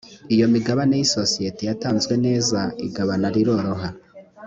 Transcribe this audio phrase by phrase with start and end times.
[0.33, 3.89] iyo imigabane y’isosiyeti yatanzwe neza igabana riroroha